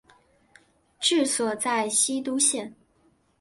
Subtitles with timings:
[0.99, 2.75] 治所在西都县。